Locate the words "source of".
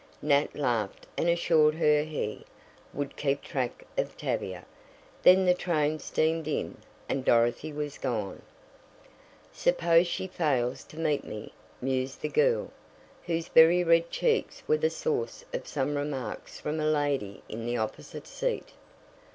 14.89-15.67